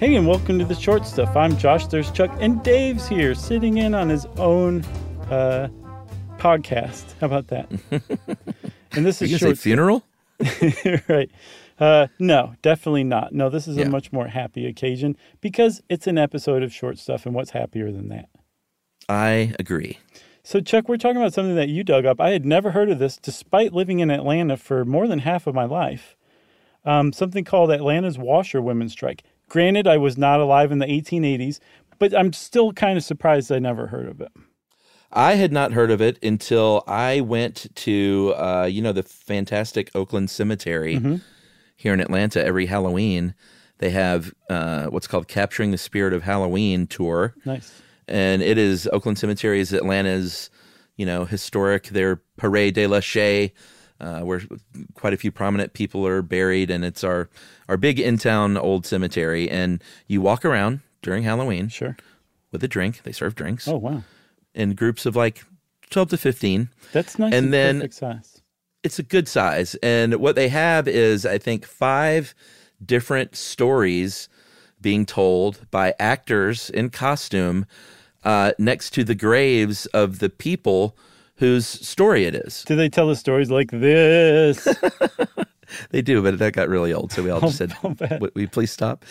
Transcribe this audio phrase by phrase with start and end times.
[0.00, 1.36] Hey, and welcome to the short stuff.
[1.36, 1.86] I'm Josh.
[1.88, 4.82] There's Chuck, and Dave's here, sitting in on his own
[5.28, 5.68] uh,
[6.38, 7.04] podcast.
[7.20, 7.68] How about that?
[8.92, 10.02] and this is you short funeral.
[11.06, 11.30] right?
[11.78, 13.34] Uh, no, definitely not.
[13.34, 17.26] No, this is a much more happy occasion because it's an episode of short stuff,
[17.26, 18.30] and what's happier than that?
[19.06, 19.98] I agree.
[20.42, 22.22] So, Chuck, we're talking about something that you dug up.
[22.22, 25.54] I had never heard of this, despite living in Atlanta for more than half of
[25.54, 26.16] my life.
[26.86, 29.24] Um, something called Atlanta's washerwomen's strike.
[29.50, 31.58] Granted, I was not alive in the 1880s,
[31.98, 34.32] but I'm still kind of surprised I never heard of it.
[35.12, 39.90] I had not heard of it until I went to, uh, you know, the fantastic
[39.94, 41.16] Oakland Cemetery Mm-hmm.
[41.76, 43.34] here in Atlanta every Halloween.
[43.78, 47.34] They have uh, what's called Capturing the Spirit of Halloween tour.
[47.44, 47.72] Nice.
[48.06, 50.48] And it is Oakland Cemetery is Atlanta's,
[50.96, 53.50] you know, historic, their Père de la Chaise,
[54.00, 54.40] uh, where
[54.94, 56.70] quite a few prominent people are buried.
[56.70, 57.28] And it's our,
[57.68, 59.48] our big in town old cemetery.
[59.50, 61.96] And you walk around during Halloween Sure.
[62.52, 63.02] with a drink.
[63.02, 63.68] They serve drinks.
[63.68, 64.02] Oh, wow.
[64.54, 65.44] in groups of like
[65.90, 66.68] 12 to 15.
[66.92, 67.32] That's nice.
[67.34, 67.82] And then-.
[68.82, 69.74] It's a good size.
[69.82, 72.34] And what they have is, I think, five
[72.84, 74.28] different stories
[74.80, 77.66] being told by actors in costume
[78.24, 80.96] uh, next to the graves of the people
[81.40, 82.62] whose story it is.
[82.64, 84.68] Do they tell the stories like this?
[85.90, 87.12] They do, but that got really old.
[87.12, 89.04] So we all just said, I'll "Would we please stop?"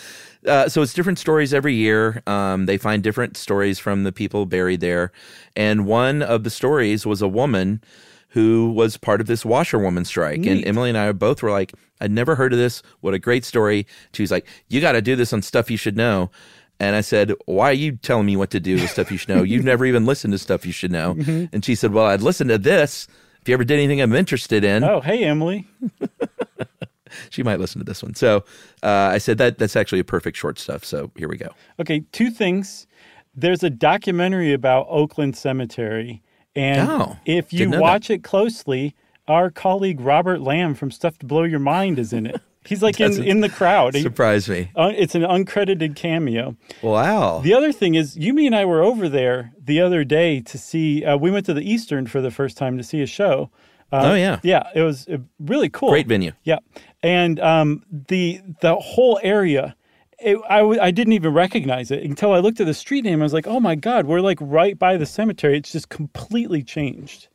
[0.46, 2.22] Uh, so it's different stories every year.
[2.26, 5.10] Um, they find different stories from the people buried there,
[5.56, 7.80] and one of the stories was a woman
[8.28, 10.44] who was part of this washerwoman strike.
[10.44, 12.82] And Emily and I both were like, "I'd never heard of this.
[13.00, 15.78] What a great story!" She was like, "You got to do this on stuff you
[15.78, 16.30] should know."
[16.80, 19.28] And I said, "Why are you telling me what to do with stuff you should
[19.28, 19.42] know?
[19.42, 21.12] You've never even listened to stuff you should know."
[21.52, 23.06] And she said, "Well, I'd listen to this."
[23.42, 25.66] If you ever did anything I'm interested in, oh, hey, Emily.
[27.30, 28.14] she might listen to this one.
[28.14, 28.44] So
[28.82, 30.84] uh, I said that that's actually a perfect short stuff.
[30.84, 31.48] So here we go.
[31.80, 32.86] Okay, two things.
[33.34, 36.22] There's a documentary about Oakland Cemetery,
[36.54, 37.80] and Oh, if you didn't that.
[37.80, 38.94] watch it closely,
[39.28, 42.40] our colleague Robert Lamb from Stuff to Blow Your Mind is in it.
[42.66, 43.94] He's like in, in the crowd.
[43.94, 44.70] He- Surprise me.
[44.76, 46.56] uh, it's an uncredited cameo.
[46.82, 47.40] Wow.
[47.40, 51.04] The other thing is, Yumi and I were over there the other day to see.
[51.04, 53.50] Uh, we went to the Eastern for the first time to see a show.
[53.92, 54.38] Uh, oh yeah.
[54.42, 55.90] Yeah, it was uh, really cool.
[55.90, 56.32] Great venue.
[56.44, 56.58] Yeah,
[57.02, 59.74] and um, the the whole area,
[60.20, 63.20] it, I w- I didn't even recognize it until I looked at the street name.
[63.20, 65.56] I was like, oh my god, we're like right by the cemetery.
[65.56, 67.26] It's just completely changed.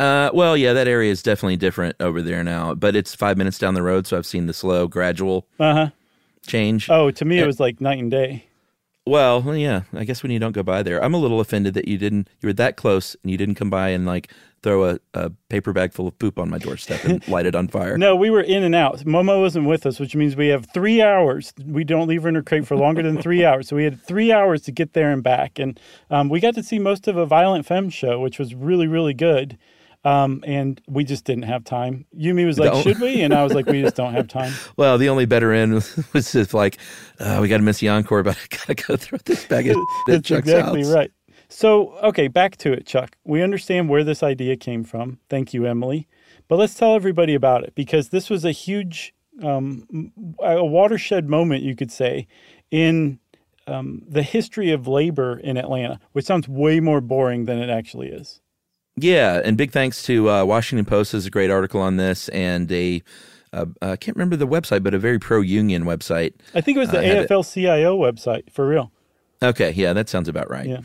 [0.00, 3.58] Uh, well, yeah, that area is definitely different over there now, but it's five minutes
[3.58, 5.90] down the road, so I've seen the slow, gradual Uh huh.
[6.46, 6.88] change.
[6.88, 8.46] Oh, to me, it was like night and day.
[9.06, 11.74] Well, well, yeah, I guess when you don't go by there, I'm a little offended
[11.74, 12.28] that you didn't.
[12.40, 14.30] You were that close, and you didn't come by and like
[14.62, 17.66] throw a, a paper bag full of poop on my doorstep and light it on
[17.68, 17.96] fire.
[17.98, 19.00] No, we were in and out.
[19.00, 21.52] Momo wasn't with us, which means we have three hours.
[21.64, 23.68] We don't leave her in her crate for longer than three hours.
[23.68, 25.58] So we had three hours to get there and back.
[25.58, 25.80] And
[26.10, 29.14] um, we got to see most of a Violent Femmes show, which was really, really
[29.14, 29.58] good.
[30.02, 32.06] Um, and we just didn't have time.
[32.18, 33.20] Yumi was like, should we?
[33.20, 34.52] And I was like, we just don't have time.
[34.76, 35.74] Well, the only better end
[36.14, 36.78] was just like,
[37.18, 39.76] uh, we got to miss the encore, but I gotta go throw this bag of
[40.06, 40.92] That's Chuck's exactly house.
[40.92, 41.10] right.
[41.48, 43.16] So, okay, back to it, Chuck.
[43.24, 45.18] We understand where this idea came from.
[45.28, 46.06] Thank you, Emily.
[46.48, 49.12] But let's tell everybody about it because this was a huge,
[49.42, 52.26] um, a watershed moment, you could say,
[52.70, 53.18] in
[53.66, 58.08] um, the history of labor in Atlanta, which sounds way more boring than it actually
[58.08, 58.40] is.
[59.02, 62.70] Yeah, and big thanks to uh, Washington Post has a great article on this, and
[62.70, 63.02] a
[63.52, 66.34] uh, I can't remember the website, but a very pro-union website.
[66.54, 67.28] I think it was the I had it.
[67.28, 68.92] AFL-CIO website for real.
[69.42, 70.66] Okay, yeah, that sounds about right.
[70.66, 70.80] Yeah.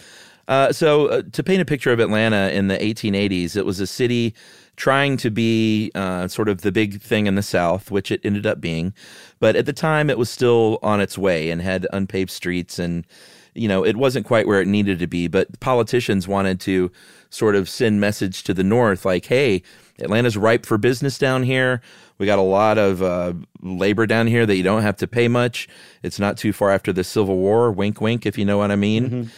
[0.48, 3.88] Uh, so, uh, to paint a picture of Atlanta in the 1880s, it was a
[3.88, 4.34] city
[4.76, 8.46] trying to be uh, sort of the big thing in the South, which it ended
[8.46, 8.94] up being.
[9.40, 13.06] But at the time, it was still on its way and had unpaved streets, and
[13.56, 15.28] you know, it wasn't quite where it needed to be.
[15.28, 16.92] But politicians wanted to
[17.30, 19.64] sort of send message to the North, like, "Hey,
[20.00, 21.82] Atlanta's ripe for business down here.
[22.18, 25.28] We got a lot of uh, labor down here that you don't have to pay
[25.28, 25.68] much.
[26.04, 27.72] It's not too far after the Civil War.
[27.72, 29.32] Wink, wink, if you know what I mean."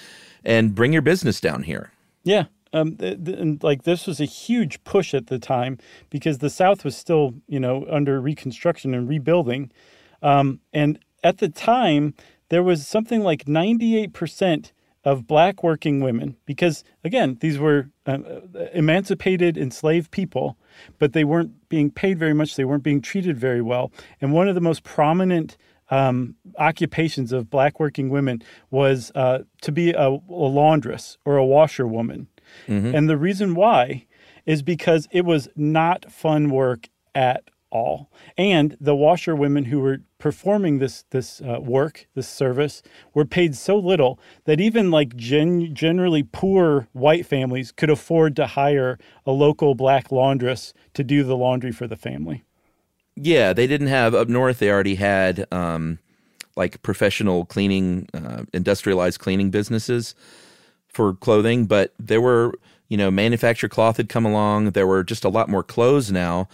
[0.47, 1.91] and bring your business down here.
[2.23, 2.45] Yeah.
[2.73, 5.77] Um, th- th- and like this was a huge push at the time
[6.09, 9.71] because the South was still, you know, under reconstruction and rebuilding.
[10.21, 12.13] Um, and at the time,
[12.49, 14.71] there was something like 98%
[15.03, 18.19] of black working women, because again, these were uh,
[18.73, 20.57] emancipated, enslaved people,
[20.99, 22.55] but they weren't being paid very much.
[22.55, 23.91] They weren't being treated very well.
[24.19, 25.57] And one of the most prominent
[25.89, 31.45] um, occupations of black working women was uh, to be a, a, laundress or a
[31.45, 32.27] washerwoman.
[32.67, 32.95] Mm-hmm.
[32.95, 34.05] And the reason why
[34.45, 38.11] is because it was not fun work at all.
[38.37, 42.81] And the washerwomen who were performing this this uh, work, this service,
[43.13, 48.47] were paid so little that even like gen- generally poor white families could afford to
[48.47, 52.43] hire a local black laundress to do the laundry for the family.
[53.15, 54.59] Yeah, they didn't have up north.
[54.59, 55.99] They already had um,
[56.55, 60.15] like professional cleaning, uh, industrialized cleaning businesses
[60.87, 62.53] for clothing, but there were
[62.87, 64.71] you know manufactured cloth had come along.
[64.71, 66.47] There were just a lot more clothes now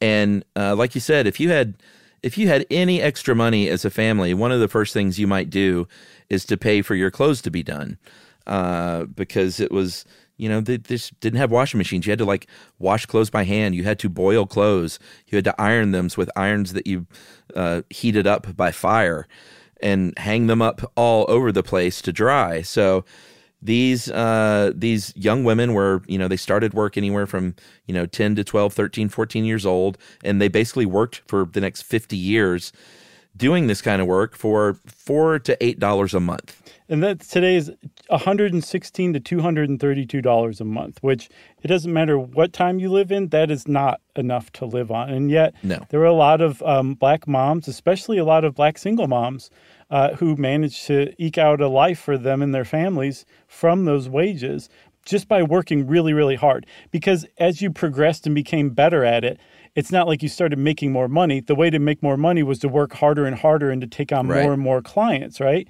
[0.00, 1.74] and uh, like you said, if you had
[2.22, 5.26] if you had any extra money as a family, one of the first things you
[5.26, 5.86] might do
[6.28, 7.98] is to pay for your clothes to be done,
[8.46, 10.04] uh, because it was
[10.36, 12.06] you know they just didn't have washing machines.
[12.06, 12.46] You had to like
[12.78, 13.74] wash clothes by hand.
[13.74, 14.98] You had to boil clothes.
[15.28, 17.06] You had to iron them with irons that you
[17.54, 19.26] uh, heated up by fire,
[19.80, 22.62] and hang them up all over the place to dry.
[22.62, 23.04] So
[23.60, 27.54] these uh, these young women were you know they started work anywhere from
[27.86, 31.60] you know 10 to 12 13 14 years old and they basically worked for the
[31.60, 32.72] next 50 years
[33.36, 37.56] doing this kind of work for four to eight dollars a month and that today
[37.56, 37.70] is
[38.08, 41.28] 116 to 232 dollars a month which
[41.62, 45.10] it doesn't matter what time you live in that is not enough to live on
[45.10, 45.84] and yet no.
[45.90, 49.50] there were a lot of um, black moms especially a lot of black single moms
[49.90, 54.08] uh, who managed to eke out a life for them and their families from those
[54.08, 54.68] wages
[55.04, 56.66] just by working really, really hard.
[56.90, 59.38] Because as you progressed and became better at it,
[59.74, 61.40] it's not like you started making more money.
[61.40, 64.12] The way to make more money was to work harder and harder and to take
[64.12, 64.42] on right.
[64.42, 65.66] more and more clients, right?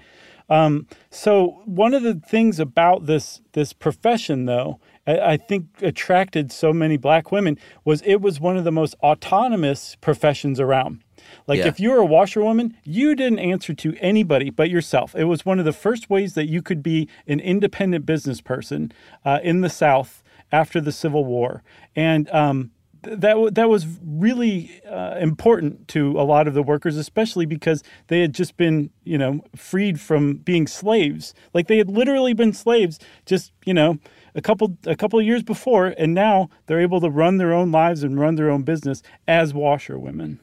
[0.49, 6.51] Um, so one of the things about this this profession, though, I, I think attracted
[6.51, 11.05] so many black women was it was one of the most autonomous professions around.
[11.47, 11.67] Like yeah.
[11.67, 15.15] if you were a washerwoman, you didn't answer to anybody but yourself.
[15.15, 18.93] It was one of the first ways that you could be an independent business person
[19.25, 21.63] uh, in the South after the Civil War,
[21.95, 22.71] and um,
[23.03, 28.21] that that was really uh, important to a lot of the workers, especially because they
[28.21, 31.35] had just been, you know, freed from being slaves.
[31.55, 33.99] Like they had literally been slaves, just you know,
[34.35, 37.71] a couple a couple of years before, and now they're able to run their own
[37.71, 40.41] lives and run their own business as washerwomen.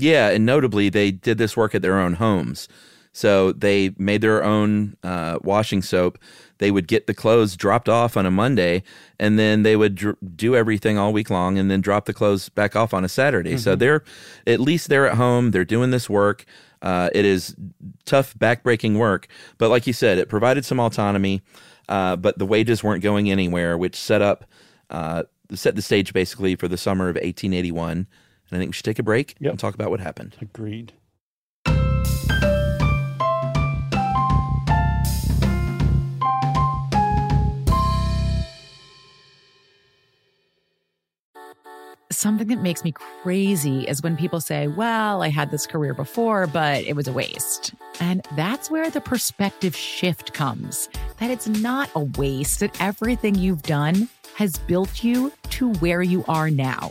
[0.00, 2.68] Yeah, and notably, they did this work at their own homes.
[3.12, 6.18] So they made their own uh, washing soap.
[6.58, 8.84] They would get the clothes dropped off on a Monday,
[9.18, 12.48] and then they would dr- do everything all week long, and then drop the clothes
[12.48, 13.52] back off on a Saturday.
[13.52, 13.58] Mm-hmm.
[13.58, 14.04] So they're
[14.46, 15.50] at least they're at home.
[15.50, 16.44] They're doing this work.
[16.80, 17.56] Uh, it is
[18.04, 21.42] tough, backbreaking work, but like you said, it provided some autonomy.
[21.88, 24.44] Uh, but the wages weren't going anywhere, which set up
[24.90, 25.24] uh,
[25.54, 28.06] set the stage basically for the summer of 1881
[28.50, 29.50] and I think we should take a break yep.
[29.50, 30.36] and talk about what happened.
[30.40, 30.92] Agreed.
[42.10, 46.48] Something that makes me crazy is when people say, Well, I had this career before,
[46.48, 47.74] but it was a waste.
[48.00, 53.62] And that's where the perspective shift comes that it's not a waste, that everything you've
[53.62, 56.90] done has built you to where you are now.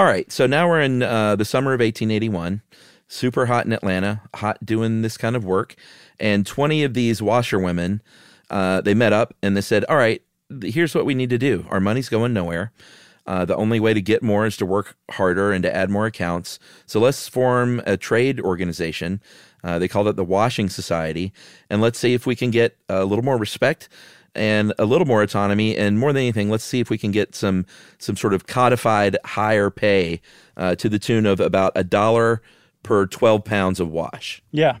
[0.00, 2.62] All right, so now we're in uh, the summer of 1881.
[3.06, 5.74] Super hot in Atlanta, hot doing this kind of work,
[6.18, 8.00] and 20 of these washerwomen,
[8.48, 10.22] uh, they met up and they said, "All right,
[10.62, 11.66] here's what we need to do.
[11.68, 12.72] Our money's going nowhere.
[13.26, 16.06] Uh, the only way to get more is to work harder and to add more
[16.06, 16.58] accounts.
[16.86, 19.20] So let's form a trade organization.
[19.62, 21.30] Uh, they called it the Washing Society,
[21.68, 23.90] and let's see if we can get a little more respect."
[24.34, 27.34] And a little more autonomy and more than anything let's see if we can get
[27.34, 27.66] some
[27.98, 30.20] some sort of codified higher pay
[30.56, 32.42] uh, to the tune of about a dollar
[32.82, 34.78] per 12 pounds of wash Yeah.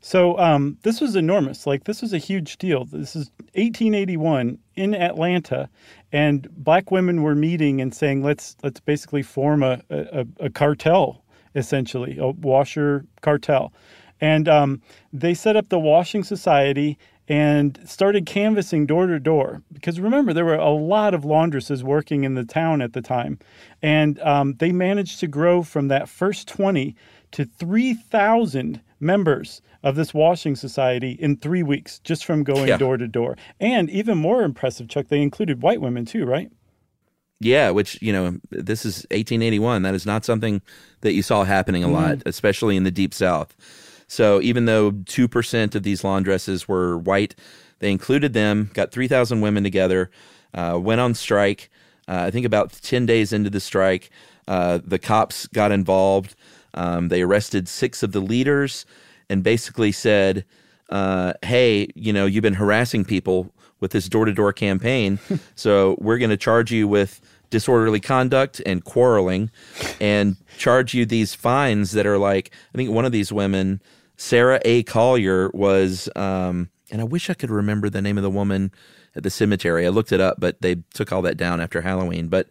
[0.00, 1.66] So um, this was enormous.
[1.66, 2.84] Like this was a huge deal.
[2.84, 5.68] This is 1881 in Atlanta,
[6.12, 11.24] and black women were meeting and saying, "Let's let's basically form a a, a cartel,
[11.54, 13.72] essentially a washer cartel."
[14.20, 19.62] And um, they set up the Washing Society and started canvassing door to door.
[19.72, 23.38] Because remember, there were a lot of laundresses working in the town at the time,
[23.82, 26.96] and um, they managed to grow from that first 20
[27.32, 32.78] to 3,000 members of this washing society in three weeks just from going Yeah.
[32.78, 33.36] door to door.
[33.60, 36.50] And even more impressive, Chuck, they included white women too, right?
[37.40, 40.60] yeah which you know this is 1881 that is not something
[41.02, 43.54] that you saw happening a lot especially in the deep south
[44.08, 47.34] so even though 2% of these laundresses were white
[47.78, 50.10] they included them got 3000 women together
[50.54, 51.70] uh, went on strike
[52.08, 54.10] uh, i think about 10 days into the strike
[54.48, 56.34] uh, the cops got involved.
[56.74, 58.86] Um, they arrested six of the leaders
[59.28, 60.44] and basically said
[60.88, 65.18] uh, hey you know you've been harassing people with this door-to-door campaign
[65.54, 69.50] so we're going to charge you with disorderly conduct and quarreling
[70.00, 73.82] and charge you these fines that are like i think one of these women
[74.18, 74.82] sarah a.
[74.82, 78.70] Collier was um, and i wish i could remember the name of the woman
[79.16, 79.86] at the cemetery.
[79.86, 82.28] I looked it up but they took all that down after halloween.
[82.28, 82.48] But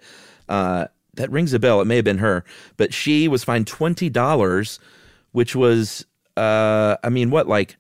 [0.50, 1.81] uh, that rings a bell.
[1.81, 2.43] It may have been her.
[2.77, 4.79] But she was fined $20
[5.33, 6.05] which was
[6.36, 7.77] uh, i mean what like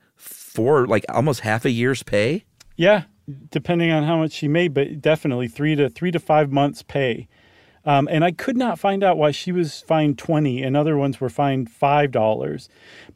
[0.57, 2.43] four like almost half a year's pay?
[2.75, 3.03] Yeah,
[3.51, 7.27] depending on how much she made, but definitely three to three to five months' pay.
[7.87, 11.21] Um, and I could not find out why she was fined twenty and other ones
[11.21, 12.67] were fined five dollars.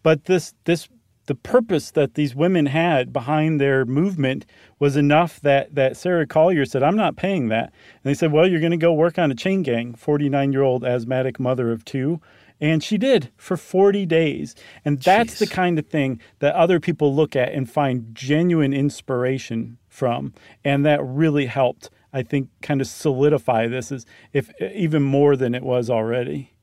[0.02, 0.88] But this this
[1.28, 4.46] the purpose that these women had behind their movement
[4.80, 8.48] was enough that that Sarah Collier said, "I'm not paying that." And they said, "Well,
[8.48, 11.72] you're going to go work on a chain gang." Forty nine year old asthmatic mother
[11.72, 12.22] of two.
[12.62, 14.54] And she did for 40 days.
[14.86, 15.40] And that's Jeez.
[15.40, 20.34] the kind of thing that other people look at and find genuine inspiration from.
[20.64, 25.56] And that really helped, I think, kind of solidify this as if even more than
[25.56, 26.54] it was already.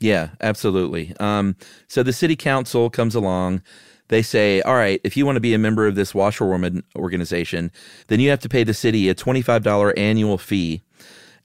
[0.00, 1.14] Yeah, absolutely.
[1.20, 1.56] Um,
[1.88, 3.62] so the city council comes along.
[4.08, 7.70] They say, all right, if you want to be a member of this washerwoman organization,
[8.08, 10.82] then you have to pay the city a $25 annual fee.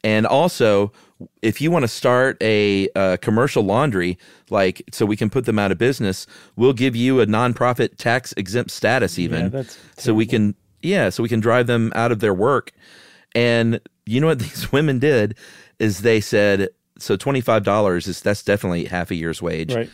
[0.03, 0.91] And also,
[1.41, 4.17] if you want to start a, uh commercial laundry,
[4.49, 8.33] like so we can put them out of business, we'll give you a nonprofit tax
[8.37, 9.51] exempt status, even.
[9.51, 9.63] Yeah,
[9.97, 12.71] so we can, yeah, so we can drive them out of their work.
[13.35, 15.37] And you know what these women did
[15.79, 19.73] is they said, so twenty five dollars is that's definitely half a year's wage.
[19.73, 19.89] Right.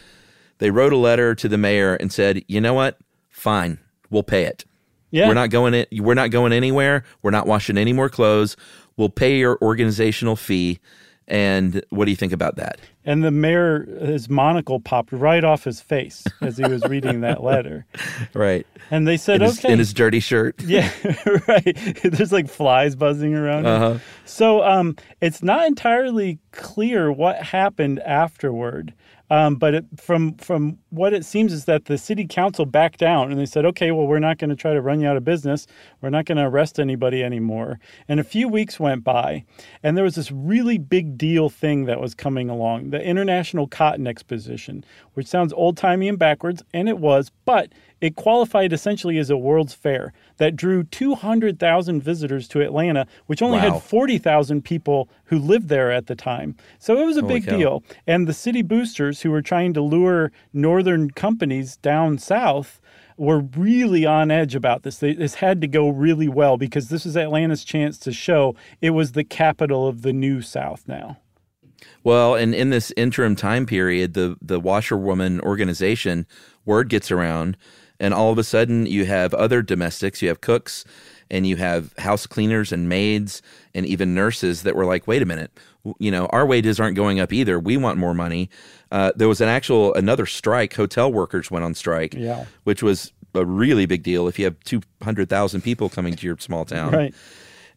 [0.58, 2.98] They wrote a letter to the mayor and said, you know what,
[3.30, 3.77] fine,
[4.10, 4.65] we'll pay it.
[5.12, 5.27] Yeah.
[5.27, 7.04] We're not going in, we're not going anywhere.
[7.22, 8.58] We're not washing any more clothes.
[8.98, 10.80] We'll pay your organizational fee.
[11.27, 12.79] And what do you think about that?
[13.03, 17.44] And the mayor, his monocle popped right off his face as he was reading that
[17.44, 17.86] letter.
[18.34, 18.67] Right.
[18.91, 19.72] And they said, In his, okay.
[19.74, 20.62] in his dirty shirt.
[20.65, 20.91] Yeah,
[21.48, 21.77] right.
[22.03, 23.65] There's like flies buzzing around.
[23.65, 23.98] Uh-huh.
[24.25, 28.94] So um, it's not entirely clear what happened afterward.
[29.29, 33.32] Um, but it, from from what it seems is that the city council backed down
[33.32, 35.24] and they said, okay, well, we're not going to try to run you out of
[35.24, 35.65] business.
[36.01, 37.79] We're not going to arrest anybody anymore.
[38.08, 39.44] And a few weeks went by,
[39.82, 44.08] and there was this really big deal thing that was coming along, the International Cotton
[44.08, 47.72] Exposition, which sounds old timey and backwards, and it was, but
[48.02, 53.58] it qualified essentially as a World's Fair that drew 200,000 visitors to Atlanta, which only
[53.60, 53.74] Wow.
[53.74, 56.56] had 40,000 people who lived there at the time.
[56.80, 57.58] So it was a Holy big cow.
[57.58, 57.84] deal.
[58.06, 62.80] And the city boosters who were trying to lure northern companies down south
[63.18, 64.98] were really on edge about this.
[64.98, 68.90] They, this had to go really well because this was Atlanta's chance to show it
[68.90, 71.18] was the capital of the new South now.
[72.04, 76.25] Well, and in this interim time period, the the washerwoman organization
[76.66, 77.58] word gets around,
[78.00, 80.86] and all of a sudden you have other domestics, you have cooks,
[81.32, 83.42] and you have house cleaners and maids,
[83.74, 85.52] and even nurses that were like, "Wait a minute,
[86.00, 87.60] you know, our wages aren't going up either.
[87.60, 88.50] We want more money."
[88.92, 90.74] Uh, there was an actual another strike.
[90.75, 92.46] Hotel workers went on strike, Yeah.
[92.64, 96.25] which was a really big deal if you have two hundred thousand people coming to
[96.28, 97.14] your small town, Right.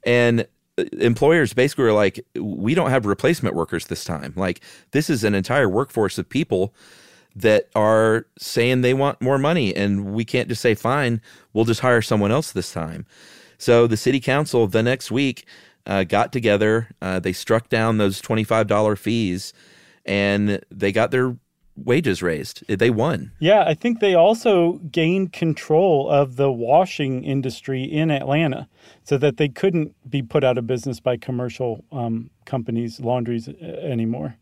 [0.04, 0.46] and
[0.78, 4.32] uh, employers basically were like, we don't have replacement workers this time.
[4.36, 4.60] Like,
[4.92, 6.74] this is an entire workforce of people
[7.40, 11.20] that are saying they want more money, and we can't just say, fine,
[11.52, 13.06] we'll just hire someone else this time.
[13.58, 15.46] So the city council the next week
[15.86, 19.52] uh, got together, uh, they struck down those $25 fees,
[20.04, 21.36] and they got their
[21.76, 22.66] wages raised.
[22.66, 23.32] They won.
[23.38, 28.68] Yeah, I think they also gained control of the washing industry in Atlanta
[29.04, 33.52] so that they couldn't be put out of business by commercial um, companies, laundries uh,
[33.82, 34.36] anymore.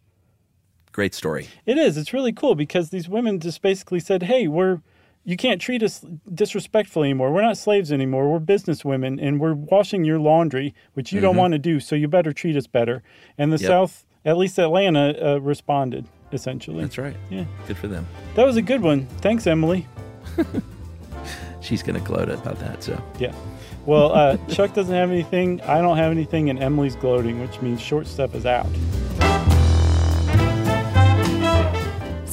[0.96, 1.46] Great story.
[1.66, 1.98] It is.
[1.98, 4.80] It's really cool because these women just basically said, "Hey, we're
[5.26, 7.30] you can't treat us disrespectfully anymore.
[7.32, 8.32] We're not slaves anymore.
[8.32, 11.80] We're business women, and we're washing your laundry, which you don't want to do.
[11.80, 13.02] So you better treat us better."
[13.36, 13.68] And the Yep.
[13.68, 16.80] South, at least Atlanta, uh, responded essentially.
[16.80, 17.14] That's right.
[17.28, 18.06] Yeah, Good for them.
[18.34, 19.04] that was a good one.
[19.20, 19.86] Thanks, Emily.
[21.60, 22.82] She's going to gloat about that.
[22.82, 22.98] So.
[23.18, 23.34] Yeah.
[23.84, 25.60] Well, uh, Chuck doesn't have anything.
[25.60, 28.66] I don't have anything, and Emily's gloating, which means short stuff is out.